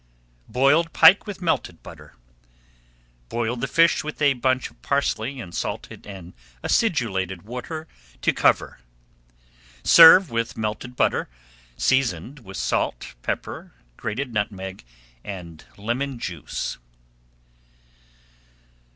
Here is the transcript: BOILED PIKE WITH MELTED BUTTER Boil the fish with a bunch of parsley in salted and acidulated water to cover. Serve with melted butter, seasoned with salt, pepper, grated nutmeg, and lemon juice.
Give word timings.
BOILED 0.49 0.93
PIKE 0.93 1.27
WITH 1.27 1.43
MELTED 1.43 1.83
BUTTER 1.83 2.15
Boil 3.29 3.55
the 3.55 3.67
fish 3.67 4.03
with 4.03 4.19
a 4.19 4.33
bunch 4.33 4.71
of 4.71 4.81
parsley 4.81 5.39
in 5.39 5.51
salted 5.51 6.07
and 6.07 6.33
acidulated 6.63 7.43
water 7.43 7.87
to 8.23 8.33
cover. 8.33 8.79
Serve 9.83 10.31
with 10.31 10.57
melted 10.57 10.95
butter, 10.95 11.29
seasoned 11.77 12.39
with 12.39 12.57
salt, 12.57 13.13
pepper, 13.21 13.73
grated 13.95 14.33
nutmeg, 14.33 14.83
and 15.23 15.65
lemon 15.77 16.17
juice. 16.17 16.79